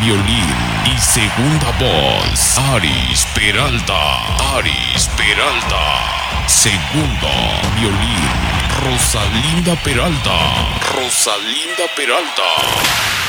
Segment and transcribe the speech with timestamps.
[0.00, 4.56] violín y segunda voz, Aris Peralta.
[4.56, 6.46] Aris Peralta.
[6.46, 7.28] Segundo
[7.76, 8.28] violín,
[8.84, 10.38] Rosalinda Peralta.
[10.94, 13.19] Rosalinda Peralta.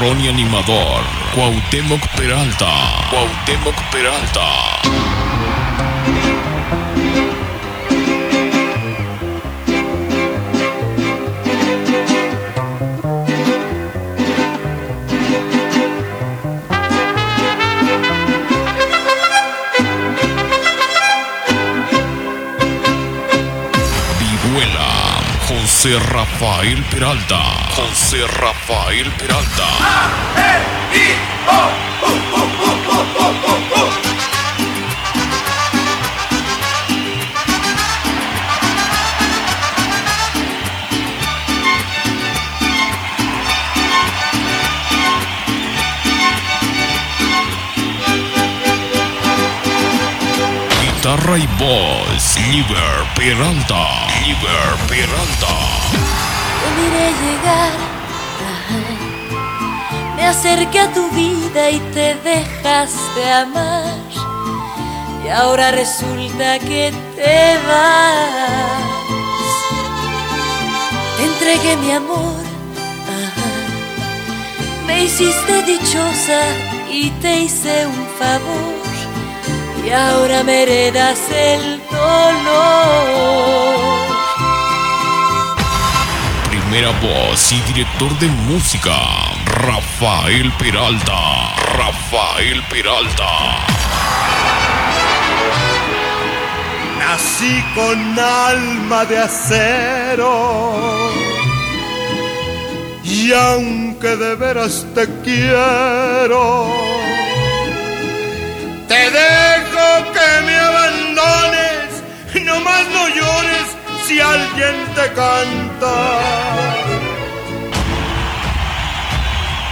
[0.00, 1.02] Guitarrón y animador,
[1.34, 2.66] Cuauhtémoc Peralta.
[3.10, 5.09] Cuauhtémoc Peralta.
[25.82, 27.40] José Rafael Peralta.
[27.74, 29.64] José Rafael Peralta.
[50.82, 54.06] Guitarra y voz, Liber Peralta.
[54.20, 55.69] Liber Peralta.
[56.80, 57.72] Miré llegar,
[60.16, 63.98] me acerqué a tu vida y te dejaste amar.
[65.24, 68.90] Y ahora resulta que te vas.
[71.16, 72.42] Te entregué mi amor,
[74.86, 76.42] me hiciste dichosa
[76.90, 78.80] y te hice un favor
[79.84, 83.20] y ahora me heredas el dolor.
[86.70, 88.94] Primera voz y director de música,
[89.44, 91.52] Rafael Peralta.
[91.76, 93.66] Rafael Peralta.
[96.96, 101.10] Nací con alma de acero.
[103.02, 106.68] Y aunque de veras te quiero,
[108.86, 109.39] te dejo
[114.10, 115.94] si alguien te canta.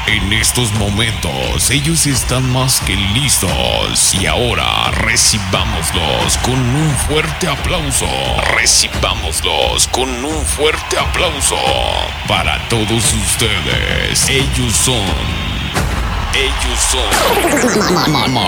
[0.06, 8.06] En estos momentos ellos están más que listos y ahora recibámoslos con un fuerte aplauso.
[8.54, 11.58] Recibámoslos con un fuerte aplauso
[12.28, 14.28] para todos ustedes.
[14.28, 15.48] Ellos son
[16.34, 17.10] ellos son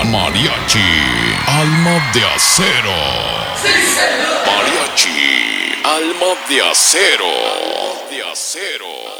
[0.09, 0.79] Mariachi,
[1.47, 3.41] alma de acero.
[4.45, 5.50] Mariachi,
[5.83, 7.25] alma de acero.
[8.09, 9.10] De acero.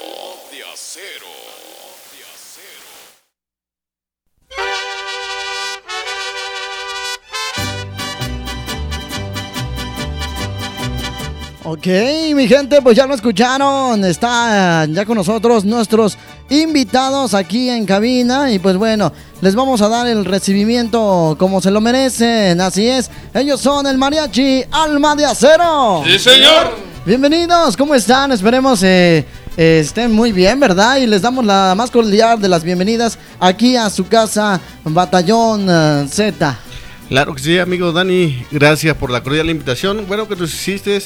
[11.74, 11.88] Ok,
[12.36, 14.04] mi gente, pues ya lo escucharon.
[14.04, 16.18] Está ya con nosotros nuestros
[16.50, 18.52] invitados aquí en cabina.
[18.52, 22.60] Y pues bueno, les vamos a dar el recibimiento como se lo merecen.
[22.60, 26.04] Así es, ellos son el mariachi Alma de Acero.
[26.06, 26.72] Sí, señor.
[27.06, 28.34] Bienvenidos, ¿cómo están?
[28.34, 30.98] Esperemos eh, eh, estén muy bien, ¿verdad?
[30.98, 36.06] Y les damos la más cordial de las bienvenidas aquí a su casa, Batallón eh,
[36.10, 36.60] Z.
[37.08, 38.46] Claro que sí, amigo Dani.
[38.52, 40.06] Gracias por la cordial invitación.
[40.08, 41.02] Bueno, que nos hiciste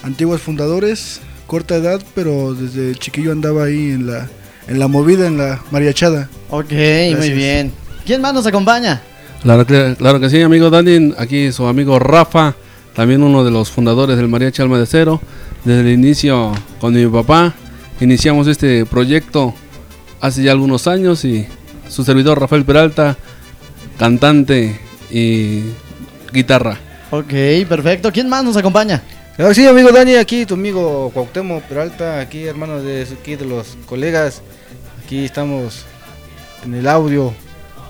[0.03, 1.21] antiguos fundadores.
[1.47, 4.29] Corta edad, pero desde chiquillo andaba ahí en la,
[4.69, 6.29] en la movida, en la mariachada.
[6.51, 6.73] Ok,
[7.17, 7.73] muy bien.
[8.07, 9.03] ¿Quién más nos acompaña?
[9.43, 11.15] Claro que, claro que sí, amigo Dani.
[11.19, 12.55] Aquí su amigo Rafa,
[12.95, 15.21] también uno de los fundadores del Mariachi Alma de Cero.
[15.65, 17.55] Desde el inicio con mi papá
[18.01, 19.55] iniciamos este proyecto
[20.21, 21.47] hace ya algunos años y
[21.93, 23.17] su servidor Rafael Peralta
[23.99, 24.81] cantante
[25.11, 25.63] y
[26.33, 26.79] guitarra.
[27.11, 27.33] Ok,
[27.69, 28.11] perfecto.
[28.11, 29.03] ¿Quién más nos acompaña?
[29.37, 33.45] Claro que sí, amigo Dani, aquí tu amigo Cuauhtémoc Peralta, aquí hermano de, aquí de
[33.45, 34.43] los colegas,
[35.05, 35.85] aquí estamos
[36.65, 37.35] en el audio.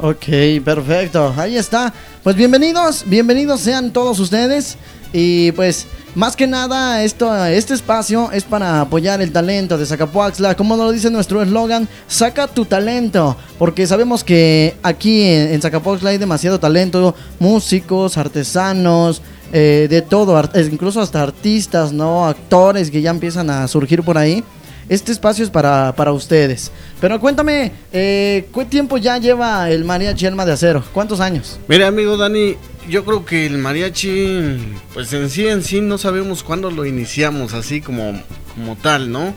[0.00, 0.26] Ok,
[0.64, 1.32] perfecto.
[1.36, 1.92] Ahí está.
[2.24, 4.76] Pues bienvenidos, bienvenidos sean todos ustedes.
[5.12, 10.54] Y pues, más que nada, esto, este espacio es para apoyar el talento de Zacapuaxla.
[10.56, 13.36] Como lo dice nuestro eslogan, saca tu talento.
[13.58, 17.14] Porque sabemos que aquí en, en Zacapuaxla hay demasiado talento.
[17.38, 19.22] Músicos, artesanos,
[19.52, 20.38] eh, de todo.
[20.54, 22.26] eh, incluso hasta artistas, ¿no?
[22.26, 24.44] Actores que ya empiezan a surgir por ahí.
[24.88, 26.70] Este espacio es para, para ustedes.
[27.00, 30.82] Pero cuéntame, eh, ¿qué tiempo ya lleva el mariachi Alma de Acero?
[30.92, 31.58] ¿Cuántos años?
[31.68, 32.56] Mira, amigo Dani,
[32.88, 34.58] yo creo que el mariachi,
[34.94, 38.20] pues en sí, en sí, no sabemos cuándo lo iniciamos así como,
[38.54, 39.34] como tal, ¿no?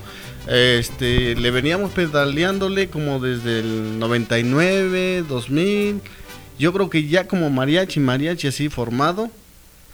[0.47, 6.01] Este, le veníamos pedaleándole como desde el 99, 2000.
[6.59, 9.29] Yo creo que ya como mariachi, mariachi así formado,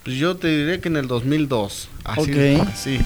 [0.03, 1.89] pues yo te diré que en el 2002.
[2.03, 2.67] Así, Ok.
[2.67, 2.99] así.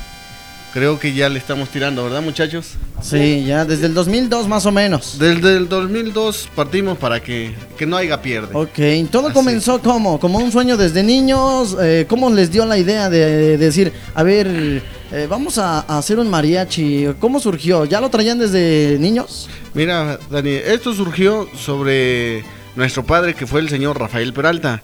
[0.75, 2.71] Creo que ya le estamos tirando, ¿verdad, muchachos?
[3.01, 5.17] Sí, ya desde el 2002 más o menos.
[5.17, 8.49] Desde el 2002 partimos para que, que no haya pierde.
[8.51, 9.33] Ok, todo Así.
[9.33, 11.77] comenzó como, como un sueño desde niños.
[11.81, 14.83] eh, ¿Cómo les dio la idea de, decir, a ver,
[15.13, 17.07] eh, vamos a, a hacer un mariachi?
[17.21, 17.85] ¿Cómo surgió?
[17.85, 19.47] ¿Ya lo traían desde niños?
[19.73, 22.43] Mira, Dani, esto surgió sobre
[22.75, 24.83] nuestro padre que fue el señor Rafael Peralta.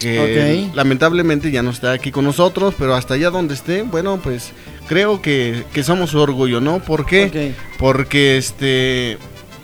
[0.00, 4.50] Que lamentablemente ya no está aquí con nosotros, pero hasta allá donde esté, bueno, pues
[4.90, 6.80] creo que, que somos su orgullo, ¿no?
[6.80, 7.54] ¿Por qué?
[7.78, 9.18] Porque este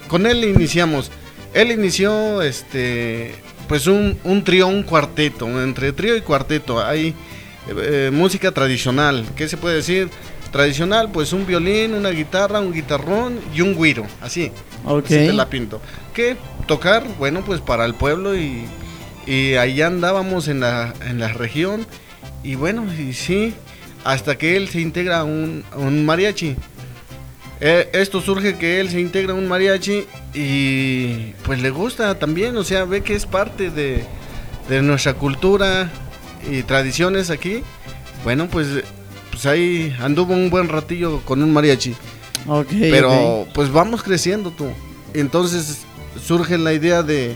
[0.07, 1.11] con él iniciamos.
[1.53, 3.35] Él inició este
[3.67, 6.79] pues un, un trío, un cuarteto, entre trío y cuarteto.
[6.79, 7.13] Hay
[7.69, 10.11] eh, música tradicional, ¿qué se puede decir?
[10.53, 14.53] Tradicional, pues un violín, una guitarra, un guitarrón y un güiro, así.
[14.85, 15.07] Ok.
[15.07, 15.81] Así te la pinto.
[16.15, 16.37] ¿Qué?
[16.69, 18.65] Tocar, bueno, pues para el pueblo y,
[19.27, 21.85] y ahí andábamos en la, en la región.
[22.45, 23.55] Y bueno, y sí,
[24.07, 26.55] hasta que él se integra a un, a un mariachi.
[27.61, 32.57] Eh, esto surge que él se integra a un mariachi y pues le gusta también,
[32.57, 34.05] o sea, ve que es parte de,
[34.69, 35.91] de nuestra cultura
[36.49, 37.65] y tradiciones aquí.
[38.23, 38.69] Bueno, pues,
[39.33, 41.97] pues ahí anduvo un buen ratillo con un mariachi.
[42.47, 42.69] Ok.
[42.79, 44.69] Pero pues vamos creciendo tú.
[45.15, 45.79] Entonces
[46.25, 47.35] surge la idea de,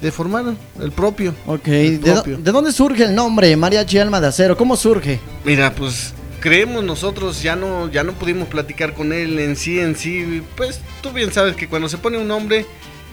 [0.00, 0.44] de formar
[0.80, 1.34] el propio.
[1.46, 2.38] Ok, el ¿De, dó- propio.
[2.38, 4.56] de dónde surge el nombre Mariachi Alma de Acero?
[4.56, 5.18] ¿Cómo surge?
[5.44, 9.96] Mira, pues creemos nosotros, ya no, ya no pudimos platicar con él en sí, en
[9.96, 10.42] sí.
[10.56, 12.64] Pues tú bien sabes que cuando se pone un nombre,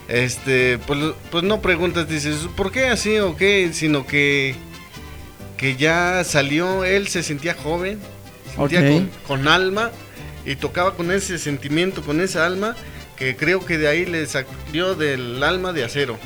[0.08, 1.00] este, pues,
[1.32, 3.72] pues no preguntas, dices, ¿por qué así o qué?
[3.74, 4.56] Sino que,
[5.58, 8.00] que ya salió, él se sentía joven,
[8.52, 9.90] se sentía con, con alma
[10.46, 12.76] y tocaba con ese sentimiento, con esa alma,
[13.18, 16.20] que creo que de ahí le salió del alma de acero.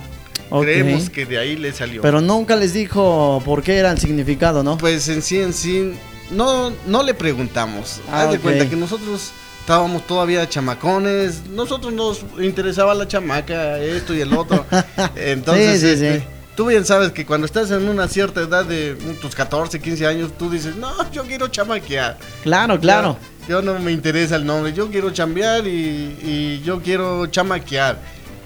[0.49, 2.01] Creemos que de ahí le salió.
[2.01, 4.77] Pero nunca les dijo por qué era el significado, ¿no?
[4.77, 5.93] Pues en sí, en sí,
[6.31, 7.99] no, no le preguntamos.
[8.11, 9.31] Ah, Haz de cuenta que nosotros
[9.61, 14.65] estábamos todavía chamacones, nosotros nos interesaba la chamaca, esto y el otro.
[15.15, 16.25] Entonces, Sí, sí, este, sí.
[16.55, 20.31] tú bien sabes que cuando estás en una cierta edad de tus 14, 15 años,
[20.37, 22.17] tú dices, no, yo quiero chamaquear.
[22.41, 23.17] Claro, claro.
[23.47, 27.99] Yo, yo no me interesa el nombre, yo quiero chambear y, y yo quiero chamaquear.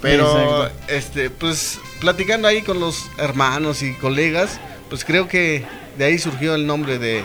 [0.04, 0.94] Pero, Exacto.
[0.94, 5.64] este, pues, platicando ahí con los hermanos y colegas, pues creo que
[5.98, 7.24] de ahí surgió el nombre de,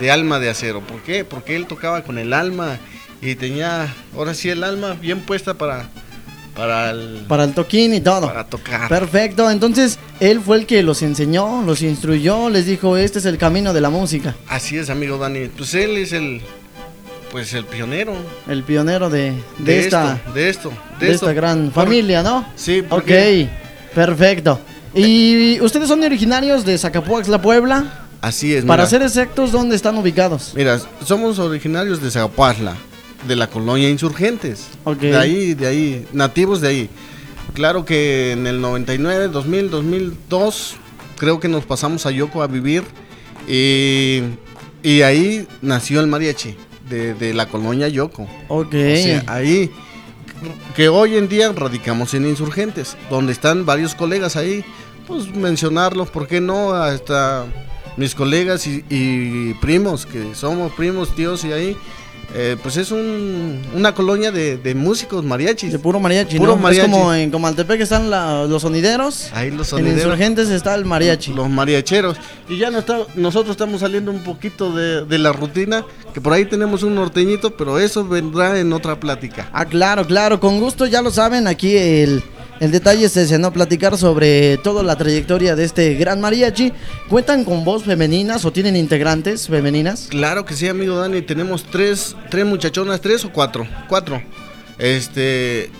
[0.00, 0.80] de Alma de Acero.
[0.80, 1.24] ¿Por qué?
[1.24, 2.78] Porque él tocaba con el alma
[3.20, 5.90] y tenía, ahora sí, el alma bien puesta para,
[6.56, 8.26] para, el, Para el toquín y todo.
[8.26, 8.88] para tocar.
[8.88, 13.36] Perfecto, entonces él fue el que los enseñó, los instruyó, les dijo, este es el
[13.36, 14.34] camino de la música.
[14.48, 15.48] Así es, amigo Dani.
[15.48, 16.40] Pues él es el,
[17.34, 18.14] pues el pionero
[18.46, 22.22] El pionero de, de, de, esta, esto, de esto, de, de, esta gran Por- familia,
[22.22, 22.46] ¿no?
[22.54, 23.48] Sí, Ok, porque
[23.92, 24.60] perfecto.
[24.94, 28.06] ¿Y ustedes son originarios de Zacapuaxla, Puebla?
[28.20, 28.64] así es.
[28.64, 28.90] Para mira.
[28.90, 30.52] ser exactos, ¿dónde están ubicados?
[30.54, 32.76] Mira, somos originarios de Zaguapazla,
[33.26, 34.68] de la colonia Insurgentes.
[34.84, 35.00] Ok.
[35.00, 36.90] De ahí, de ahí, nativos de ahí.
[37.54, 40.76] Claro que en el 99, 2000, 2002,
[41.18, 42.84] creo que nos pasamos a Yoko a vivir.
[43.48, 44.22] Y,
[44.84, 46.56] y ahí nació el mariachi,
[46.88, 48.28] de, de la colonia Yoko.
[48.48, 48.74] Ok.
[48.74, 49.70] O sea, ahí,
[50.76, 54.64] que hoy en día radicamos en Insurgentes, donde están varios colegas ahí.
[55.06, 56.72] Pues mencionarlos, ¿por qué no?
[56.72, 57.44] Hasta
[57.96, 61.76] mis colegas y, y primos, que somos primos, tíos y ahí.
[62.34, 65.72] Eh, pues es un- una colonia de, de músicos mariachis.
[65.72, 66.62] de puro mariachi, Puro ¿no?
[66.62, 66.86] mariachi.
[66.86, 69.30] Es como en Comaltepec están la- los sonideros.
[69.34, 70.02] Ahí los En sonideros.
[70.04, 71.32] Insurgentes está el mariachi.
[71.32, 72.16] Los mariacheros.
[72.48, 76.32] Y ya no está, nosotros estamos saliendo un poquito de, de la rutina, que por
[76.32, 79.48] ahí tenemos un norteñito, pero eso vendrá en otra plática.
[79.52, 82.22] Ah, claro, claro, con gusto, ya lo saben, aquí el,
[82.60, 83.52] El detalle es ese, ¿no?
[83.52, 86.72] Platicar sobre toda la trayectoria de este gran mariachi.
[87.08, 90.06] ¿Cuentan con voz femeninas o tienen integrantes femeninas?
[90.10, 91.22] Claro que sí, amigo Dani.
[91.22, 93.66] Tenemos tres, tres muchachonas, tres o cuatro.
[93.88, 94.22] Cuatro.
[94.78, 95.70] Este.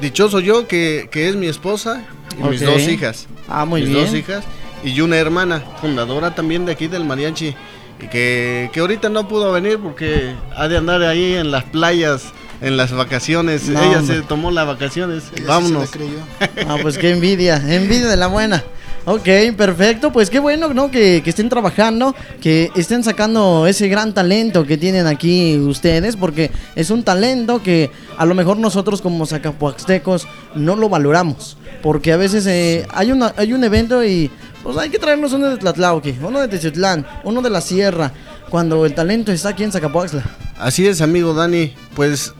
[0.00, 2.04] Dichoso yo que, que es mi esposa
[2.38, 3.26] y mis dos hijas.
[3.48, 4.04] Ah, muy mis bien.
[4.04, 4.44] dos hijas
[4.82, 7.54] y una hermana, fundadora también de aquí del mariachi.
[8.00, 12.32] Y que, que ahorita no pudo venir porque ha de andar ahí en las playas,
[12.60, 13.68] en las vacaciones.
[13.68, 14.16] No, Ella hombre.
[14.16, 15.24] se tomó las vacaciones.
[15.32, 15.90] Ella sí Vámonos.
[15.90, 16.20] se la creyó.
[16.68, 18.62] Ah, pues qué envidia, envidia de la buena.
[19.06, 19.26] Ok,
[19.56, 20.90] perfecto, pues qué bueno, ¿no?
[20.90, 26.50] Que, que estén trabajando, que estén sacando ese gran talento que tienen aquí ustedes, porque
[26.76, 32.18] es un talento que a lo mejor nosotros como zacapuaxtecos no lo valoramos, porque a
[32.18, 34.30] veces eh, hay, una, hay un evento y
[34.62, 38.12] pues hay que traernos uno de Tlatlauque, uno de Teziutlán, uno de la Sierra,
[38.50, 40.24] cuando el talento está aquí en Zacapuaxtla.
[40.58, 41.72] Así es, amigo Dani.
[41.94, 42.34] Pues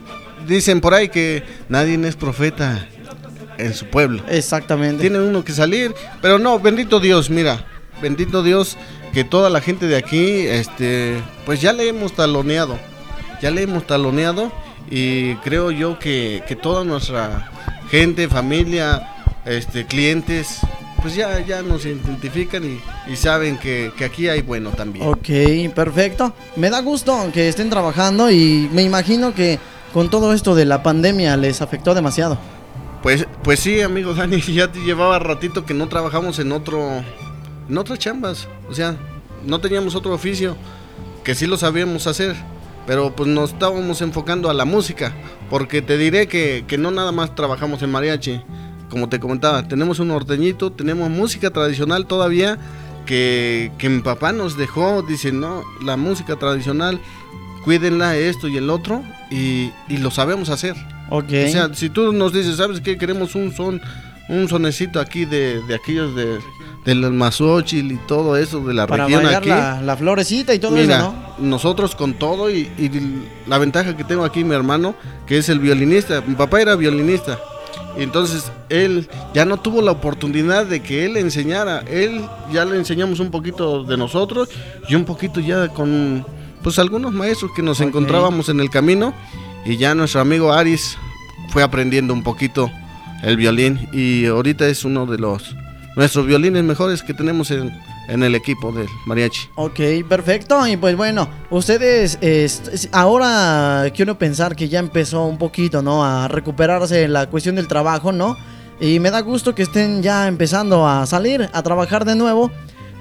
[0.47, 2.87] dicen por ahí que nadie es profeta
[3.59, 4.23] en su pueblo.
[4.29, 5.03] Exactamente.
[5.03, 7.65] Tiene uno que salir, pero no, bendito Dios, mira,
[8.01, 8.77] bendito Dios
[9.13, 12.79] que toda la gente de aquí, este, pues ya le hemos taloneado,
[13.43, 14.53] ya le hemos taloneado
[14.91, 17.51] y creo yo que, que toda nuestra
[17.91, 20.59] gente, familia, este, clientes,
[21.03, 22.81] pues ya, ya nos identifican y,
[23.11, 25.07] y saben que, que aquí hay bueno también.
[25.07, 25.29] Ok,
[25.75, 26.35] perfecto.
[26.57, 29.59] Me da gusto que estén trabajando y me imagino que
[29.93, 32.39] con todo esto de la pandemia les afectó demasiado.
[33.03, 37.03] Pues, pues sí, amigo Dani, ya te llevaba ratito que no trabajamos en otro,
[37.69, 38.49] en otras chambas.
[38.69, 38.97] O sea,
[39.45, 40.57] no teníamos otro oficio
[41.25, 42.37] que sí lo sabíamos hacer,
[42.87, 45.15] pero pues nos estábamos enfocando a la música,
[45.49, 48.43] porque te diré que, que no nada más trabajamos en mariachi.
[48.89, 52.59] Como te comentaba, tenemos un norteñito, tenemos música tradicional todavía
[53.07, 55.03] que, que mi papá nos dejó.
[55.03, 57.01] Dice, no, la música tradicional,
[57.65, 60.75] cuídenla, esto y el otro, y, y lo sabemos hacer.
[61.11, 61.33] Ok.
[61.47, 62.97] O sea, si tú nos dices, ¿sabes qué?
[62.97, 63.81] Queremos un son,
[64.29, 66.39] un sonecito aquí de, de aquellos de
[66.85, 69.51] del Mazóchil y todo eso de la para región aquí.
[69.51, 71.47] la, la florecita y todo Mira, eso, ¿no?
[71.47, 72.91] nosotros con todo y, y
[73.47, 74.95] la ventaja que tengo aquí mi hermano,
[75.27, 77.39] que es el violinista, mi papá era violinista.
[77.99, 81.81] Y entonces él ya no tuvo la oportunidad de que él enseñara.
[81.81, 84.49] Él ya le enseñamos un poquito de nosotros
[84.89, 86.25] y un poquito ya con
[86.63, 89.15] pues algunos maestros que nos encontrábamos en el camino.
[89.65, 90.97] Y ya nuestro amigo Aris
[91.51, 92.71] fue aprendiendo un poquito
[93.23, 93.89] el violín.
[93.93, 95.55] Y ahorita es uno de los
[95.97, 97.77] nuestros violines mejores que tenemos en,
[98.09, 99.49] en el equipo del mariachi.
[99.57, 100.67] Ok, perfecto.
[100.67, 106.05] Y pues bueno, ustedes es- ahora quiero pensar que ya empezó un poquito, ¿no?
[106.05, 108.37] A recuperarse la cuestión del trabajo, ¿no?
[108.81, 112.51] Y me da gusto que estén ya empezando a salir, a trabajar de nuevo.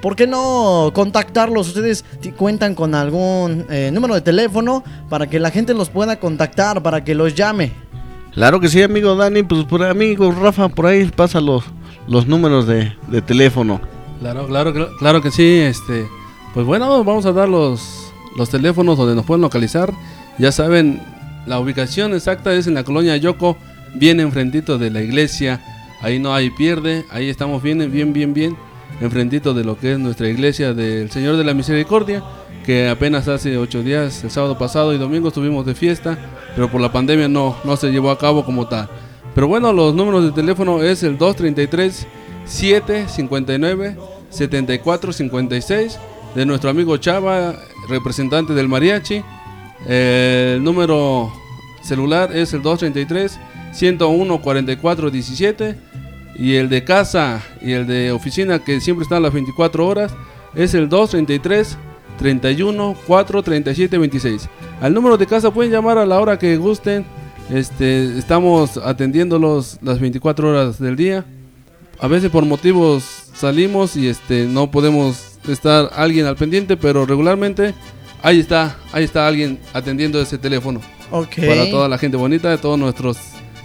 [0.02, 1.68] ¿Por qué no contactarlos?
[1.70, 2.06] ¿Ustedes
[2.38, 7.04] cuentan con algún eh, número de teléfono para que la gente los pueda contactar, para
[7.04, 7.72] que los llame?
[8.34, 9.44] Claro que sí, amigo Dani.
[9.44, 11.64] Pues por amigo Rafa, por ahí pasa los,
[12.08, 13.82] los números de, de teléfono.
[14.22, 15.44] Claro, claro, cl- claro que sí.
[15.60, 16.08] Este,
[16.54, 19.94] pues bueno, vamos a dar los, los teléfonos donde nos pueden localizar.
[20.38, 21.02] Ya saben,
[21.46, 23.58] la ubicación exacta es en la colonia Yoko,
[23.96, 25.60] bien enfrentito de la iglesia.
[26.02, 28.56] Ahí no hay pierde, ahí estamos bien, bien, bien, bien,
[29.02, 32.24] enfrentito de lo que es nuestra iglesia del Señor de la Misericordia,
[32.66, 36.18] que apenas hace ocho días, el sábado pasado y domingo estuvimos de fiesta,
[36.56, 38.90] pero por la pandemia no, no se llevó a cabo como tal.
[39.34, 42.08] Pero bueno, los números de teléfono es el 233
[42.46, 43.96] 759
[44.30, 46.00] 7456
[46.36, 47.56] de nuestro amigo Chava,
[47.88, 49.24] representante del mariachi.
[49.88, 51.32] El número
[51.82, 53.40] celular es el 233
[53.72, 55.76] 101 44 17
[56.40, 60.14] y el de casa y el de oficina que siempre están las 24 horas
[60.56, 61.78] es el 233
[62.18, 64.50] 31 4 37 26.
[64.82, 67.06] Al número de casa pueden llamar a la hora que gusten.
[67.50, 71.26] Este, estamos atendiéndolos las 24 horas del día.
[72.00, 73.04] A veces por motivos
[73.34, 77.74] salimos y este no podemos estar alguien al pendiente, pero regularmente
[78.22, 80.80] ahí está, ahí está alguien atendiendo ese teléfono
[81.12, 81.36] Ok.
[81.48, 83.18] para toda la gente bonita, de todos nuestros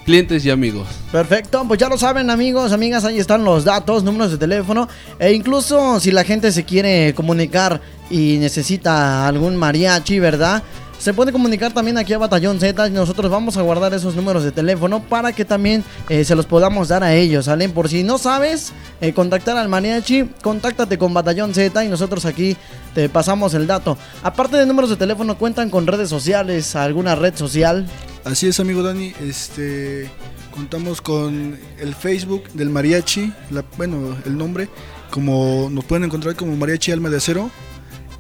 [0.05, 0.87] clientes y amigos.
[1.11, 5.33] Perfecto, pues ya lo saben amigos, amigas, ahí están los datos, números de teléfono e
[5.33, 7.81] incluso si la gente se quiere comunicar
[8.11, 10.63] y necesita algún mariachi, ¿verdad?
[11.05, 14.53] Se puede comunicar también aquí a Batallón Z nosotros vamos a guardar esos números de
[14.53, 17.73] teléfono para que también eh, se los podamos dar a ellos, ¿salen?
[17.73, 22.57] Por si no sabes eh, contactar al mariachi, contáctate con Batallón Z y nosotros aquí
[22.95, 23.99] te pasamos el dato.
[24.23, 27.87] Aparte de números de teléfono, ¿cuentan con redes sociales, alguna red social?
[28.25, 29.13] Así es, amigo Dani.
[29.21, 30.09] Este,
[30.55, 34.71] contamos con el Facebook del mariachi, la- bueno, el nombre,
[35.11, 37.51] como nos pueden encontrar como Mariachi Alma de Acero.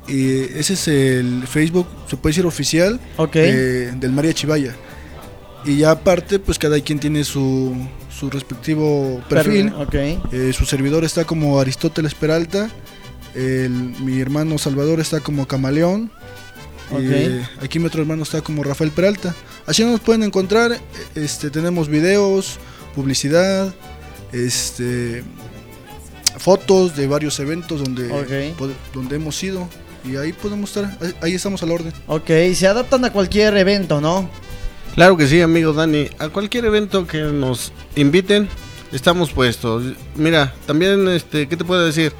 [0.07, 3.01] Y ese es el Facebook, se puede decir oficial,
[3.45, 4.75] eh, del Mariachi Vaya.
[5.65, 7.75] Y ya aparte, pues cada quien tiene su,
[8.11, 9.73] su respectivo perfil.
[10.31, 12.71] Eh, su servidor está como Aristóteles Peralta.
[13.35, 16.11] el- mi hermano Salvador está como Camaleón.
[16.93, 17.07] Y,
[17.41, 19.35] eh, aquí mi otro hermano está como Rafael Peralta.
[19.67, 20.71] Así nos pueden encontrar.
[20.73, 20.79] eh,
[21.15, 22.59] Este, tenemos videos,
[22.95, 23.75] publicidad,
[24.33, 25.25] este,
[26.39, 28.11] fotos de varios eventos donde,
[28.93, 29.69] donde hemos ido.
[30.05, 30.97] Y ahí podemos estar.
[31.01, 31.93] Ahí, ahí estamos a la orden.
[32.07, 34.29] Ok, se adaptan a cualquier evento, ¿no?
[34.95, 36.09] Claro que sí, amigo Dani.
[36.19, 38.49] A cualquier evento que nos inviten,
[38.93, 39.83] estamos puestos.
[40.15, 42.13] Mira, también, este, ¿qué te puedo decir?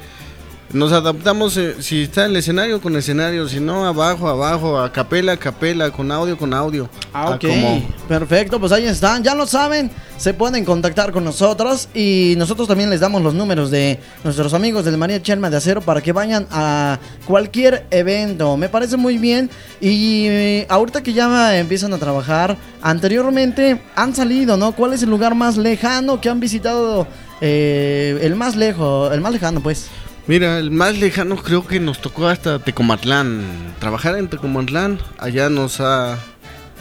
[0.73, 5.33] Nos adaptamos, eh, si está el escenario con escenario, si no, abajo, abajo, a capela,
[5.33, 6.89] a capela, con audio, con audio.
[7.13, 7.41] Ah, A ok.
[7.45, 9.23] como- Perfecto, pues ahí están.
[9.23, 13.71] Ya lo saben, se pueden contactar con nosotros y nosotros también les damos los números
[13.71, 18.57] de nuestros amigos del María Chelma de Acero para que vayan a cualquier evento.
[18.57, 19.49] Me parece muy bien.
[19.79, 24.73] Y eh, ahorita que ya empiezan a trabajar, anteriormente han salido, ¿no?
[24.73, 27.07] ¿Cuál es el lugar más lejano que han visitado?
[27.39, 29.87] Eh, el más lejos, el más lejano, pues.
[30.27, 33.75] Mira, el más lejano creo que nos tocó hasta Tecomatlán.
[33.79, 36.17] Trabajar en Tecomatlán, allá nos ha...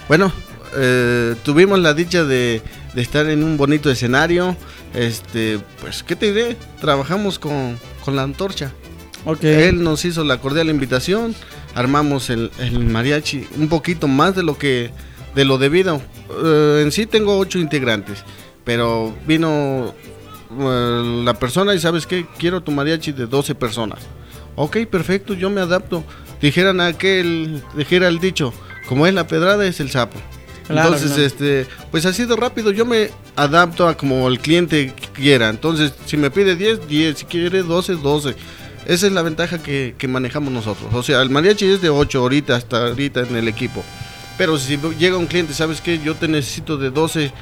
[0.08, 0.32] Bueno,
[0.76, 2.62] eh, tuvimos la dicha de,
[2.94, 4.56] de estar en un bonito escenario.
[4.94, 6.56] Este, pues, ¿qué te diré?
[6.80, 8.72] Trabajamos con, con la antorcha.
[9.26, 9.44] Ok.
[9.44, 11.34] Él nos hizo la cordial invitación,
[11.74, 14.90] armamos el, el mariachi un poquito más de lo que
[15.34, 16.00] de lo debido.
[16.44, 18.22] Eh, en sí tengo ocho integrantes,
[18.64, 19.94] pero vino
[20.58, 24.00] la persona y sabes qué, quiero tu mariachi de 12 personas.
[24.56, 26.04] Ok, perfecto, yo me adapto.
[26.40, 28.52] Dijeran aquel, dijera el dicho,
[28.88, 30.18] como es la pedrada es el sapo.
[30.66, 31.26] Claro, Entonces, claro.
[31.26, 35.48] este, pues así de rápido yo me adapto a como el cliente quiera.
[35.50, 38.34] Entonces, si me pide 10, 10, si quiere 12, 12.
[38.86, 40.92] Esa es la ventaja que, que manejamos nosotros.
[40.92, 43.82] O sea, el mariachi es de 8 ahorita hasta ahorita en el equipo.
[44.36, 45.98] Pero si llega un cliente, ¿sabes qué?
[45.98, 47.32] Yo te necesito de 12,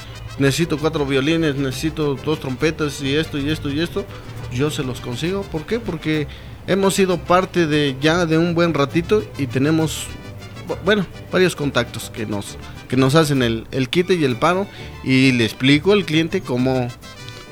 [0.42, 4.04] necesito cuatro violines, necesito dos trompetas y esto y esto y esto,
[4.52, 5.42] yo se los consigo.
[5.42, 5.80] ¿Por qué?
[5.80, 6.26] Porque
[6.66, 10.06] hemos sido parte de ya de un buen ratito y tenemos,
[10.68, 12.56] bu- bueno, varios contactos que nos,
[12.88, 14.66] que nos hacen el, el quite y el paro
[15.04, 16.88] y le explico al cliente cómo,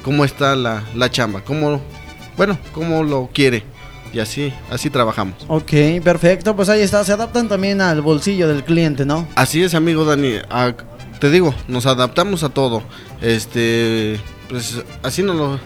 [0.04, 1.80] cómo está la, la chamba, cómo,
[2.36, 3.62] bueno, cómo lo quiere.
[4.12, 5.36] Y así, así trabajamos.
[5.46, 5.70] Ok,
[6.02, 6.56] perfecto.
[6.56, 7.04] Pues ahí está.
[7.04, 9.28] Se adaptan también al bolsillo del cliente, ¿no?
[9.36, 10.32] Así es, amigo Dani.
[11.20, 12.82] Te digo, nos adaptamos a todo.
[13.20, 15.60] Este, pues así nos lo,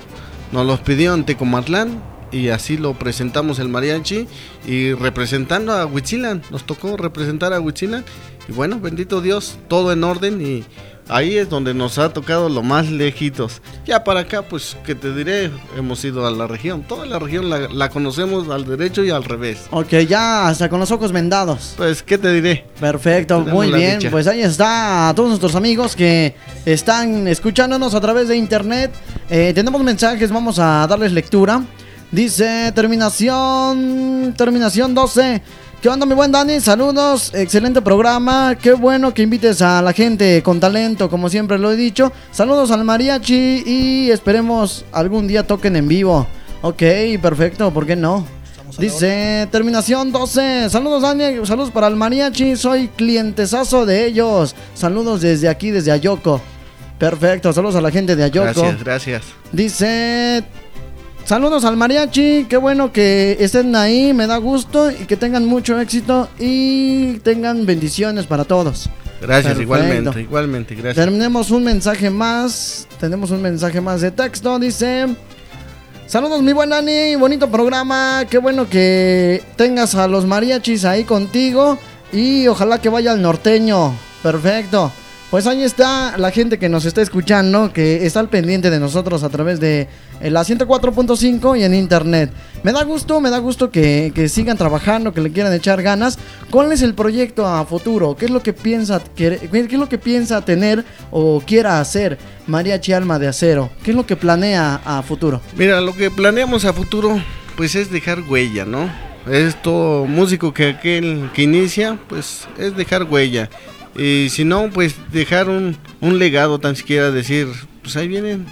[0.53, 4.27] nos los pidió en Tecomatlán y así lo presentamos el mariachi
[4.67, 6.43] y representando a Huitzilan.
[6.51, 8.05] Nos tocó representar a Huitzilan
[8.49, 10.65] y bueno, bendito Dios, todo en orden y
[11.09, 13.61] ahí es donde nos ha tocado lo más lejitos.
[13.87, 16.83] Ya para acá, pues que te diré, hemos ido a la región.
[16.83, 19.67] Toda la región la, la conocemos al derecho y al revés.
[19.71, 21.75] Ok, ya hasta con los ojos vendados.
[21.77, 22.67] Pues, ¿qué te diré?
[22.81, 23.99] Perfecto, Tenemos muy bien.
[23.99, 24.11] dicha.
[24.11, 28.93] Pues ahí está a todos nuestros amigos que están escuchándonos a través de internet.
[29.31, 31.63] Eh, tenemos mensajes, vamos a darles lectura.
[32.11, 35.43] Dice terminación, terminación 12.
[35.85, 36.63] ¿Qué onda, mi buen Dani?
[36.63, 38.57] Saludos, excelente programa.
[38.59, 42.11] Qué bueno que invites a la gente con talento, como siempre lo he dicho.
[42.31, 46.27] Saludos al mariachi y esperemos algún día toquen en vivo.
[46.63, 46.83] Ok,
[47.21, 48.27] perfecto, ¿por qué no?
[48.79, 50.71] Dice terminación 12.
[50.71, 52.57] Saludos Dani, saludos para el mariachi.
[52.57, 54.57] Soy clientesazo de ellos.
[54.73, 56.41] Saludos desde aquí, desde Ayoko.
[56.99, 58.47] Perfecto, saludos a la gente de Ayoko.
[58.47, 59.23] Gracias, gracias.
[59.53, 60.45] Dice
[61.25, 62.47] saludos al mariachi.
[62.49, 67.67] Qué bueno que estén ahí, me da gusto y que tengan mucho éxito y tengan
[67.67, 68.89] bendiciones para todos.
[69.21, 69.63] Gracias, Perfecto.
[69.63, 71.07] igualmente, igualmente, gracias.
[71.07, 72.87] Tenemos un mensaje más.
[73.01, 74.59] Tenemos un mensaje más de texto.
[74.59, 75.07] Dice:
[76.07, 77.17] Saludos, mi buen Ani.
[77.17, 78.25] Bonito programa.
[78.29, 81.79] Qué bueno que tengas a los mariachis ahí contigo.
[82.13, 83.95] Y ojalá que vaya al norteño.
[84.23, 84.93] Perfecto.
[85.35, 89.25] Pues ahí está la gente que nos está escuchando, que está al pendiente de nosotros
[89.25, 89.89] a través de
[90.21, 92.31] eh, la 104.5 y en internet.
[92.63, 96.21] Me da gusto, me da gusto que, que sigan trabajando, que le quieran echar ganas.
[96.51, 98.15] ¿Cuál es el proyecto a futuro?
[98.15, 102.17] ¿Qué es lo que piensa, es lo que piensa tener o quiera hacer
[102.47, 103.71] Mariachi Alma de Acero?
[103.83, 105.41] ¿Qué es lo que planea a futuro?
[105.57, 107.21] Mira, lo que planeamos a futuro,
[107.57, 108.89] pues es dejar huella, ¿no?
[109.29, 113.51] Es todo músico que aquel que inicia, pues es dejar huella.
[113.97, 117.49] Y si no, pues dejar un, un legado, tan siquiera decir,
[117.83, 118.47] pues ahí vienen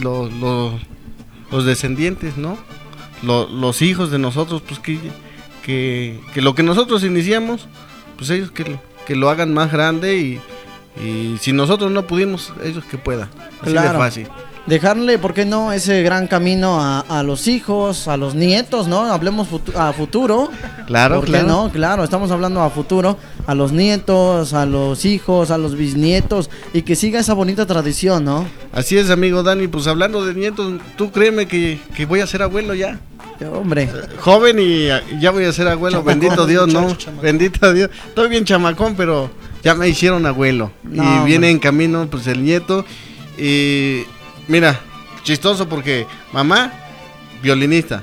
[0.00, 0.74] los, los,
[1.50, 2.58] los descendientes, ¿no?
[3.22, 4.98] Lo- los hijos de nosotros, pues que,
[5.64, 7.68] que, que lo que nosotros iniciamos,
[8.16, 10.40] pues ellos que, que lo hagan más grande y,
[11.04, 13.28] y si nosotros no pudimos, ellos que puedan.
[13.60, 13.98] Así de Claro.
[13.98, 14.26] fácil.
[14.68, 15.72] Dejarle, ¿por qué no?
[15.72, 19.00] Ese gran camino a, a los hijos, a los nietos, ¿no?
[19.12, 20.50] Hablemos futu- a futuro.
[20.86, 21.48] Claro, ¿Por qué claro.
[21.48, 21.70] no?
[21.72, 26.82] Claro, estamos hablando a futuro, a los nietos, a los hijos, a los bisnietos y
[26.82, 28.46] que siga esa bonita tradición, ¿no?
[28.72, 29.68] Así es, amigo Dani.
[29.68, 33.00] Pues hablando de nietos, tú créeme que, que voy a ser abuelo ya.
[33.54, 33.88] Hombre,
[34.20, 35.98] Joven y ah, ya voy a ser abuelo.
[35.98, 36.96] Chamacón, Bendito Dios, ¿no?
[36.96, 37.22] chamacón.
[37.22, 37.88] Bendito Dios.
[38.08, 39.30] Estoy bien chamacón, pero
[39.62, 40.72] ya me hicieron abuelo.
[40.82, 41.24] No, y hombre.
[41.26, 42.84] viene en camino, pues, el nieto.
[43.38, 44.02] Y
[44.48, 44.80] mira,
[45.22, 46.72] chistoso porque mamá,
[47.42, 48.02] violinista.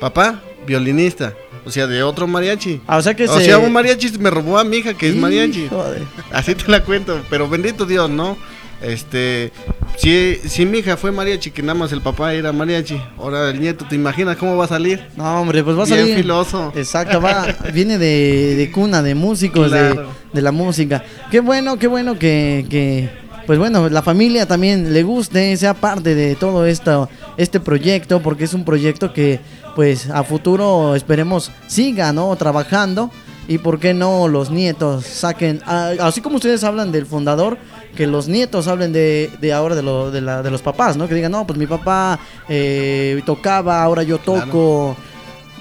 [0.00, 1.32] Papá, violinista.
[1.64, 2.80] O sea, de otro mariachi.
[2.88, 5.08] Ah, o sea que o se- sea, un mariachi me robó a mi hija que
[5.08, 5.64] es mariachi.
[5.66, 6.02] Hijo de-
[6.32, 8.36] Así te la cuento, pero bendito Dios, ¿no?
[8.80, 9.52] Este,
[9.96, 13.60] si, si mi hija fue mariachi, que nada más el papá era mariachi, ahora el
[13.60, 15.06] nieto, ¿te imaginas cómo va a salir?
[15.16, 16.16] No, hombre, pues va a Bien salir.
[16.16, 16.72] filoso.
[16.74, 20.00] Exacto, va, viene de, de cuna, de músicos, de-
[20.32, 21.04] de, la música.
[21.30, 23.08] Qué bueno, qué bueno que, que,
[23.46, 28.44] pues bueno, la familia también le guste, sea parte de todo esto, este proyecto, porque
[28.44, 29.40] es un proyecto que,
[29.74, 32.34] pues, a futuro esperemos siga, ¿no?
[32.36, 33.10] Trabajando.
[33.48, 37.58] Y por qué no los nietos saquen, así como ustedes hablan del fundador,
[37.96, 41.08] que los nietos hablen de, de ahora de, lo, de, la- de los papás, ¿no?
[41.08, 44.96] Que digan, no, pues mi papá eh, tocaba, ahora yo toco.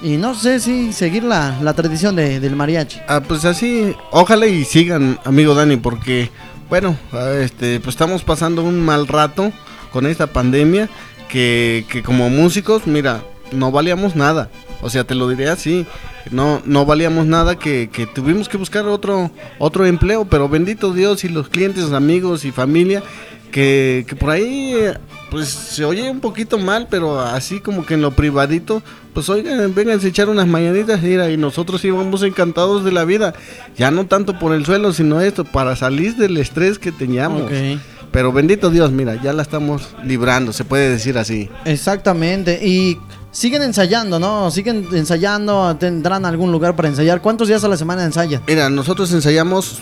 [0.04, 3.00] Y no sé si seguir la, la tradición de- del mariachi.
[3.08, 6.30] Ah, pues así, ojalá y sigan, amigo Dani, porque,
[6.72, 9.52] bueno, ah, este, pues estamos pasando un mal rato
[9.92, 10.88] con esta pandemia,
[11.28, 14.50] que, que como músicos, mira, no valíamos nada.
[14.82, 15.86] O sea, te lo diré así,
[16.32, 21.26] no, no valíamos nada, que, que tuvimos que buscar otro, otro empleo, pero bendito Dios
[21.26, 23.04] y los clientes, amigos y familia,
[23.52, 24.74] que, que por ahí,
[25.32, 29.74] pues se oye un poquito mal, pero así como que en lo privadito, pues oigan,
[29.74, 33.34] vengan a echar unas mañanitas, mira, y nosotros íbamos encantados de la vida,
[33.78, 37.50] ya no tanto por el suelo, sino esto, para salir del estrés que teníamos.
[38.12, 41.50] Pero bendito Dios, mira, ya la estamos librando, se puede decir así.
[41.64, 42.60] Exactamente.
[42.62, 43.00] Y
[43.32, 44.52] siguen ensayando, ¿no?
[44.52, 47.22] Siguen ensayando, tendrán algún lugar para ensayar.
[47.22, 48.44] ¿Cuántos días a la semana ensayan?
[48.46, 49.80] Mira, nosotros ensayamos,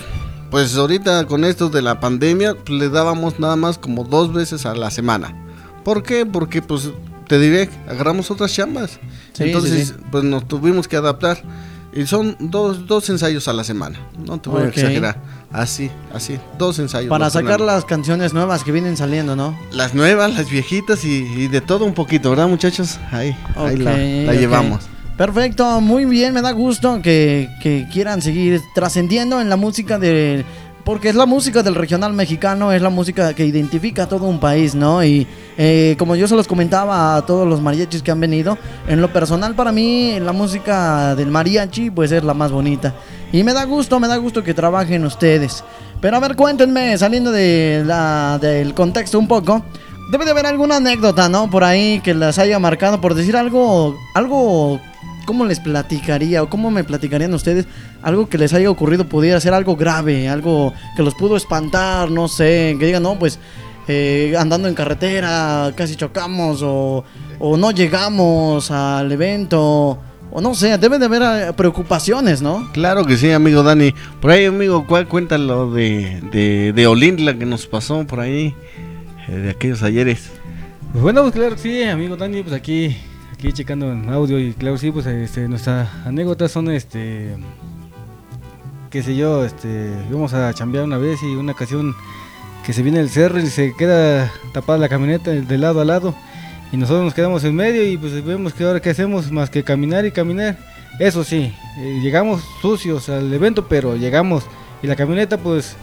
[0.49, 4.65] pues ahorita con esto de la pandemia, pues, le dábamos nada más como dos veces
[4.65, 5.35] a la semana.
[5.83, 6.25] ¿Por qué?
[6.25, 6.89] Porque pues
[7.27, 8.99] te diré, agarramos otras chambas.
[9.33, 9.93] Sí, Entonces, sí, sí.
[10.11, 11.41] pues nos tuvimos que adaptar.
[11.91, 13.97] Y son dos, dos ensayos a la semana.
[14.23, 15.19] No te voy a exagerar.
[15.51, 16.39] Así, así.
[16.59, 17.09] Dos ensayos.
[17.09, 19.57] Para sacar las canciones nuevas que vienen saliendo, ¿no?
[19.71, 22.99] Las nuevas, las viejitas y, y de todo un poquito, ¿verdad muchachos?
[23.11, 24.37] Ahí, ahí la, la ok.
[24.37, 24.81] llevamos.
[25.19, 27.49] Perfecto, muy bien, me da gusto que,
[27.91, 30.45] quieran seguir trascendiendo en la música de...
[30.85, 34.39] Porque es la música del regional mexicano, es la música que identifica a todo un
[34.39, 35.03] país, ¿no?
[35.03, 35.27] Y
[35.57, 39.11] eh, como yo se los comentaba a todos los mariachis que han venido, en lo
[39.11, 42.95] personal para mí la música del mariachi pues es la más bonita.
[43.33, 45.65] Y me da gusto, me da gusto que trabajen ustedes.
[45.99, 49.65] Pero a ver, cuéntenme, saliendo de la, del contexto un poco,
[50.13, 51.49] debe de haber alguna anécdota, ¿no?
[51.49, 54.79] Por ahí que las haya marcado, por decir algo, algo
[55.29, 57.67] ¿Cómo les platicaría o cómo me platicarían ustedes
[58.01, 59.05] algo que les haya ocurrido?
[59.05, 63.37] Pudiera ser algo grave, algo que los pudo espantar, no sé, que digan, no, pues
[63.87, 67.03] eh, andando en carretera casi chocamos o,
[67.37, 69.99] o no llegamos al evento,
[70.31, 72.67] o no sé, debe de haber eh, preocupaciones, ¿no?
[72.73, 73.93] Claro que sí, amigo Dani.
[74.19, 78.55] Por ahí, amigo, ¿cuál cuenta lo de, de, de Olindla que nos pasó por ahí?
[79.27, 80.31] eh, de aquellos ayeres.
[80.91, 82.97] Pues bueno, pues claro que sí, amigo Dani, pues aquí,
[83.39, 87.37] aquí checando en audio y claro sí, pues este, nuestras anécdotas son este,
[88.89, 91.95] qué sé yo, este, íbamos a chambear una vez y una ocasión
[92.65, 96.13] que se viene el cerro y se queda tapada la camioneta de lado a lado
[96.73, 99.63] y nosotros nos quedamos en medio y pues vemos que ahora qué hacemos más que
[99.63, 100.57] caminar y caminar.
[100.99, 104.43] Eso sí, eh, llegamos sucios al evento, pero llegamos
[104.83, 105.77] y la camioneta pues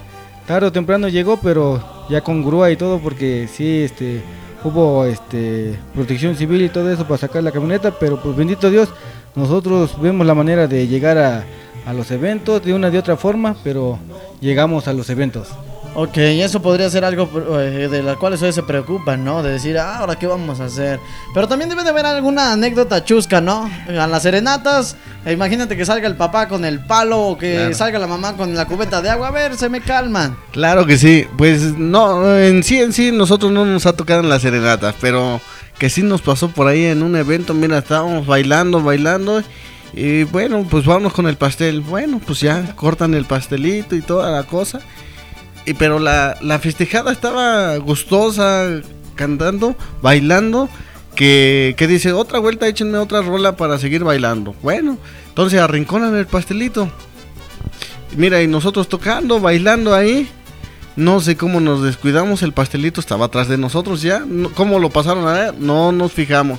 [0.47, 4.23] tarde o temprano llegó, pero ya con grúa y todo porque sí, este,
[4.65, 8.89] hubo este protección civil y todo eso para sacar la camioneta, pero pues bendito Dios,
[9.35, 11.45] nosotros vemos la manera de llegar a,
[11.87, 13.99] a los eventos de una de otra forma, pero
[14.41, 15.49] llegamos a los eventos.
[15.99, 17.27] Ok, eso podría ser algo
[17.59, 19.43] eh, de la cual ustedes se preocupan, ¿no?
[19.43, 21.01] De decir, ah, ahora qué vamos a hacer.
[21.33, 23.71] Pero también debe de haber alguna anécdota chusca, ¿no?
[23.89, 27.75] A las serenatas, eh, imagínate que salga el papá con el palo o que Claro.
[27.75, 29.29] salga la mamá con la cubeta de agua.
[29.29, 30.37] A ver, se me calman.
[30.53, 34.29] Claro que sí, pues no, en sí, en sí, nosotros no nos ha tocado en
[34.29, 35.41] las serenatas, pero
[35.79, 39.43] que sí nos pasó por ahí en un evento, mira, estábamos bailando, bailando,
[39.95, 44.31] y bueno, pues vamos con el pastel, bueno, pues ya cortan el pastelito y toda
[44.31, 44.81] la cosa,
[45.75, 48.81] pero la, la festejada estaba gustosa,
[49.15, 50.69] cantando, bailando,
[51.15, 54.99] que, que dice, otra vuelta, échenme otra rola para seguir bailando, bueno,
[55.29, 56.91] entonces arrinconan el pastelito,
[58.17, 60.29] Mira, y nosotros tocando, bailando ahí.
[60.97, 64.25] No sé cómo nos descuidamos, el pastelito estaba atrás de nosotros ya.
[64.55, 65.55] ¿Cómo lo pasaron a ver?
[65.59, 66.59] No nos fijamos.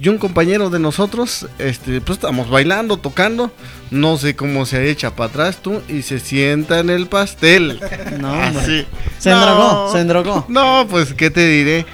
[0.00, 3.52] Y un compañero de nosotros, este, pues estamos bailando, tocando.
[3.90, 7.80] No sé cómo se echa para atrás tú y se sienta en el pastel.
[8.20, 8.32] No.
[8.34, 8.86] Así.
[9.18, 9.36] Se No.
[9.40, 10.44] endrogó, se endrogó.
[10.48, 11.86] No, pues qué te diré.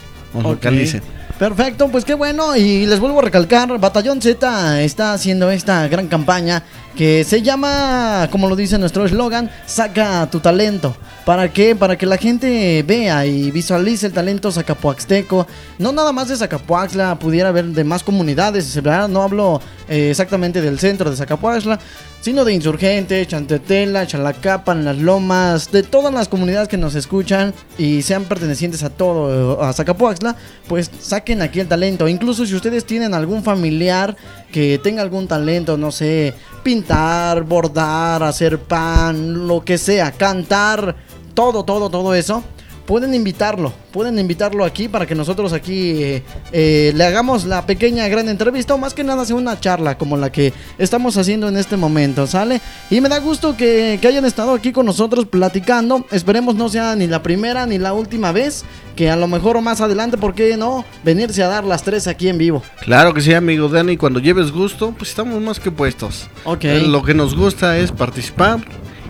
[1.39, 2.55] Perfecto, pues qué bueno.
[2.55, 6.63] Y les vuelvo a recalcar, Batallón Z está haciendo esta gran campaña
[7.01, 10.95] que se llama, como lo dice nuestro eslogan, saca tu talento.
[11.25, 11.75] ¿Para qué?
[11.75, 15.47] Para que la gente vea y visualice el talento zacapuaxteco.
[15.79, 18.79] No nada más de Zacapuaxla, pudiera haber de más comunidades.
[19.09, 21.79] No hablo eh, exactamente del centro de Zacapuaxla,
[22.21, 28.03] sino de Insurgente, Chantetela, Chalacapan, Las Lomas, de todas las comunidades que nos escuchan y
[28.03, 30.37] sean pertenecientes a todo, a Zacapuaxla,
[30.69, 32.09] pues saquen aquí el talento.
[32.09, 34.17] Incluso si ustedes tienen algún familiar
[34.51, 40.97] que tenga algún talento, no sé, pintar, bordar, hacer pan, lo que sea, cantar,
[41.35, 42.43] todo, todo, todo eso.
[42.91, 48.09] Pueden invitarlo, pueden invitarlo aquí para que nosotros aquí eh, eh, le hagamos la pequeña
[48.09, 51.57] gran entrevista o más que nada sea una charla como la que estamos haciendo en
[51.57, 52.61] este momento, ¿sale?
[52.91, 56.05] Y me da gusto que, que hayan estado aquí con nosotros platicando.
[56.11, 58.65] Esperemos no sea ni la primera ni la última vez,
[58.97, 60.85] que a lo mejor más adelante, ¿por qué no?
[61.05, 62.61] Venirse a dar las tres aquí en vivo.
[62.81, 63.97] Claro que sí, amigo Dani.
[63.99, 66.27] Cuando lleves gusto, pues estamos más que puestos.
[66.43, 66.65] Ok.
[66.65, 68.59] Eh, Lo que nos gusta es participar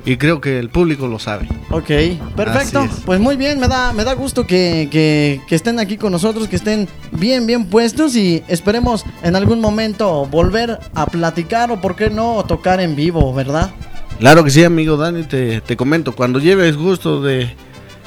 [0.04, 1.46] y creo que el público lo sabe.
[1.70, 1.90] Ok,
[2.36, 2.88] perfecto.
[3.04, 6.48] Pues muy bien, me da, me da gusto que, que- que estén aquí con nosotros,
[6.48, 11.96] que estén bien, bien puestos y esperemos en algún momento volver a platicar o por
[11.96, 13.70] qué no tocar en vivo, ¿verdad?
[14.18, 15.22] Claro que sí, amigo Dani.
[15.24, 17.54] Te, te comento, cuando lleves gusto de,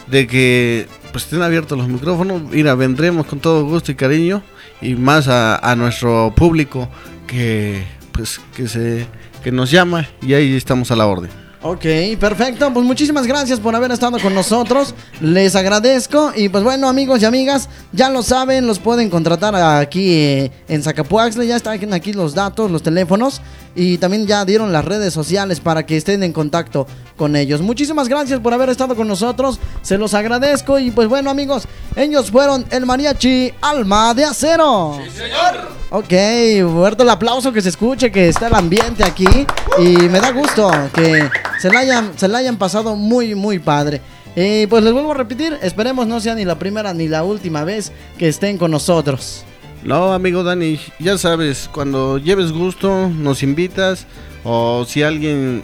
[0.08, 4.42] de que pues estén abiertos los micrófonos, mira, vendremos con todo gusto y cariño
[4.82, 6.90] y más a, a nuestro público
[7.28, 9.06] que pues que se
[9.44, 11.30] que nos llama y ahí estamos a la orden.
[11.66, 11.86] Ok,
[12.20, 12.74] perfecto.
[12.74, 14.94] Pues muchísimas gracias por haber estado con nosotros.
[15.22, 16.34] Les agradezco.
[16.36, 20.84] Y pues bueno, amigos y amigas, ya lo saben, los pueden contratar aquí eh, en
[20.84, 21.48] Zacapuaxle.
[21.48, 23.40] Ya están aquí los datos, los teléfonos.
[23.76, 27.62] Y también ya dieron las redes sociales para que estén en contacto con ellos.
[27.62, 29.58] Muchísimas gracias por haber estado con nosotros.
[29.84, 30.80] Se los agradezco.
[30.80, 31.64] Y pues bueno, amigos,
[31.96, 34.98] ellos fueron el mariachi Alma de Acero.
[35.96, 36.12] Ok,
[36.72, 39.28] fuerte el aplauso que se escuche, que está el ambiente aquí.
[39.78, 41.30] Y me da gusto que
[41.60, 44.02] se la hayan, se la hayan pasado muy, muy padre.
[44.36, 47.64] Y pues les vuelvo a repetir, esperemos no sea ni la primera ni la última
[47.64, 49.46] vez que estén con nosotros.
[49.84, 54.08] No, amigo Dani, ya sabes, cuando lleves gusto, nos invitas
[54.44, 55.62] o si alguien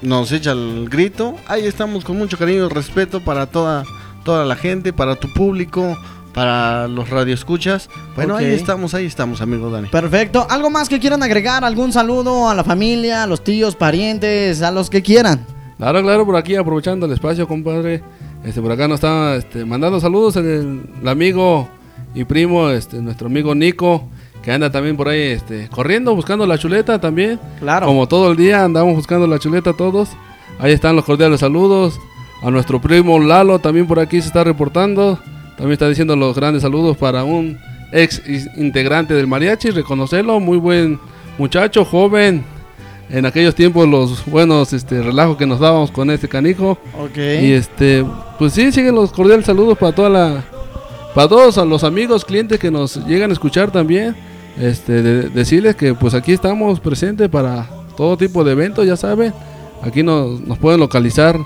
[0.00, 3.82] nos echa el grito, ahí estamos con mucho cariño y respeto para toda,
[4.24, 5.98] toda la gente, para tu público,
[6.34, 7.88] para los radioescuchas.
[8.16, 9.88] Bueno, ahí estamos, ahí estamos, amigo Dani.
[9.88, 10.46] Perfecto.
[10.50, 11.64] ¿Algo más que quieran agregar?
[11.64, 15.46] ¿Algún saludo a la familia, a los tíos, parientes, a los que quieran?
[15.78, 18.02] Claro, claro, por aquí aprovechando el espacio, compadre.
[18.44, 21.68] Este, por acá nos está este, mandando saludos el, el amigo
[22.14, 24.06] y primo, este, nuestro amigo Nico,
[24.42, 27.40] que anda también por ahí este, corriendo, buscando la chuleta también.
[27.60, 27.86] Claro.
[27.86, 30.10] Como todo el día andamos buscando la chuleta todos.
[30.58, 31.98] Ahí están los cordiales saludos.
[32.42, 35.18] A nuestro primo Lalo también por aquí se está reportando.
[35.56, 37.58] También está diciendo los grandes saludos para un
[37.92, 38.20] ex
[38.56, 40.98] integrante del mariachi, reconocerlo, muy buen
[41.38, 42.44] muchacho, joven.
[43.10, 46.78] En aquellos tiempos los buenos este, relajos que nos dábamos con este canijo.
[46.98, 47.16] Ok.
[47.42, 48.04] Y este,
[48.38, 50.44] pues sí, siguen los cordiales saludos para toda la,
[51.14, 54.16] para todos a los amigos, clientes que nos llegan a escuchar también.
[54.58, 59.32] Este, de- decirles que pues aquí estamos presentes para todo tipo de eventos, ya saben.
[59.82, 61.36] Aquí nos, nos pueden localizar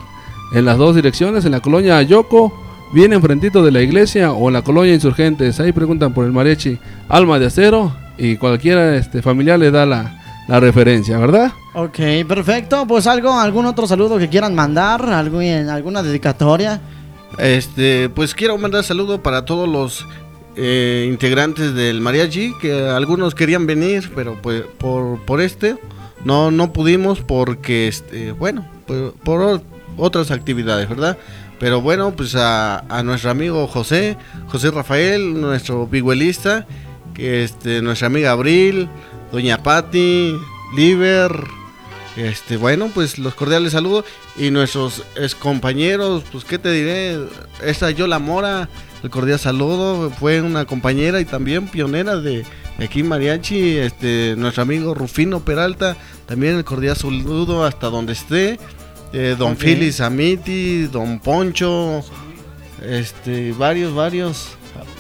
[0.55, 2.53] en las dos direcciones, en la colonia Ayoko
[2.93, 5.61] Viene enfrentito de la iglesia o en la colonia Insurgentes.
[5.61, 10.45] Ahí preguntan por el mariachi Alma de Acero y cualquiera este, familiar le da la,
[10.49, 11.53] la referencia, ¿verdad?
[11.75, 12.87] Ok, perfecto.
[12.87, 16.81] Pues algo, algún otro saludo que quieran mandar, algún, alguna dedicatoria.
[17.39, 20.07] Este, pues quiero mandar saludo para todos los
[20.57, 25.77] eh, integrantes del mariachi, que algunos querían venir, pero pues por, por este
[26.25, 29.63] no, no pudimos porque, este, bueno, por, por o-
[29.99, 31.19] otras actividades, ¿verdad?
[31.59, 34.17] Pero bueno, pues a, a nuestro amigo José,
[34.47, 36.67] José Rafael, nuestro biguelista,
[37.15, 38.89] que este, nuestra amiga Abril,
[39.33, 40.37] Doña Patti,
[40.77, 41.33] Liber,
[42.17, 44.05] este, bueno, pues los cordiales saludos.
[44.37, 45.03] Y nuestros
[45.41, 47.19] compañeros, pues qué te diré,
[47.65, 48.69] esta Yola Mora,
[49.03, 52.45] el cordial saludo, fue una compañera y también pionera de,
[52.79, 58.59] de aquí Mariachi, este, nuestro amigo Rufino Peralta, también el cordial saludo hasta donde esté,
[59.13, 59.59] eh, don Ok.
[59.59, 62.03] Phyllis Amiti, don Poncho,
[62.85, 64.49] este, varios, varios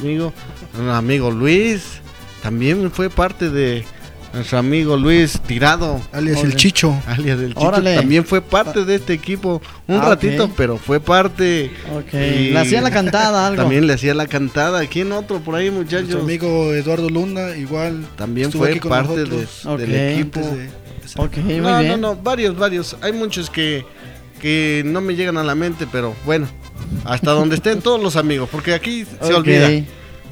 [0.01, 0.33] amigos,
[0.79, 2.01] un amigo Luis,
[2.43, 3.85] también fue parte de
[4.33, 6.55] nuestro amigo Luis Tirado, Alias el.
[6.57, 6.95] Chicho.
[7.07, 7.95] alias del Chicho, Órale.
[7.97, 11.71] también fue parte de este equipo un Ah, ratito, pero fue parte.
[12.13, 13.63] Le hacía la cantada, algo.
[13.63, 14.85] También le hacía la cantada.
[14.87, 16.23] ¿Quién otro por ahí, Nuestro muchachos?
[16.23, 18.05] amigo Eduardo Luna, igual.
[18.17, 19.47] También fue aquí con parte de-
[19.79, 20.41] del equipo.
[20.41, 21.89] antes de- Ok, muy No, bien.
[21.93, 22.95] no, no, varios, varios.
[23.01, 23.83] Hay muchos que,
[24.41, 26.49] que no me llegan a la mente, pero bueno,
[27.05, 29.69] hasta donde estén todos los amigos, porque aquí se olvida.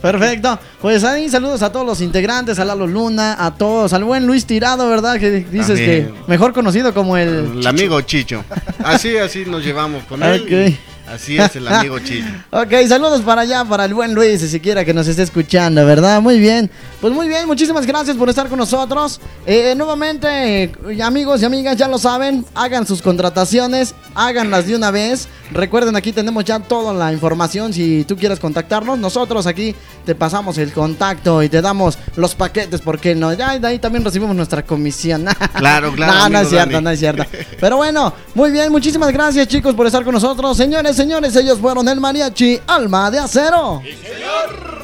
[0.01, 0.59] Perfecto.
[0.81, 4.45] Pues ahí saludos a todos los integrantes, a Lalo Luna, a todos, al buen Luis
[4.47, 5.19] Tirado, ¿verdad?
[5.19, 6.07] Que dices También.
[6.07, 7.59] que mejor conocido como el...
[7.59, 8.45] El amigo Chicho.
[8.85, 10.43] Así, así nos llevamos con él.
[10.43, 10.51] Ok.
[10.51, 12.27] y Así es el amigo Chicho.
[12.51, 16.21] Ok, saludos para allá, para el buen Luis, si siquiera que nos esté escuchando, ¿verdad?
[16.21, 16.71] Muy bien.
[17.01, 19.21] Pues muy bien, muchísimas gracias por estar con nosotros.
[19.47, 24.91] Eh, nuevamente, eh, amigos y amigas, ya lo saben, hagan sus contrataciones, háganlas de una
[24.91, 25.29] vez.
[25.53, 27.73] Recuerden, aquí tenemos ya toda la información.
[27.73, 32.81] Si tú quieres contactarnos, nosotros aquí te pasamos el contacto y te damos los paquetes,
[32.81, 35.27] porque no, ya de ahí también recibimos nuestra comisión.
[35.57, 36.85] Claro, claro, No, no es cierto, Dani.
[36.85, 37.25] no es cierto.
[37.61, 40.57] Pero bueno, muy bien, muchísimas gracias chicos por estar con nosotros.
[40.57, 43.83] Señores, señores, ellos fueron el mariachi Alma de Acero.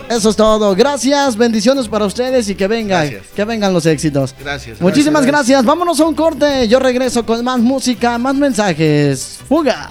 [0.08, 0.74] Eso es todo.
[0.74, 3.32] Gracias, bendiciones para ustedes y que vengan, Gracias.
[3.34, 4.34] que vengan los éxitos.
[4.38, 4.80] Gracias.
[4.80, 5.48] Muchísimas gracias.
[5.48, 5.64] gracias.
[5.64, 6.68] Vámonos a un corte.
[6.68, 9.38] Yo regreso con más música, más mensajes.
[9.48, 9.88] Fuga.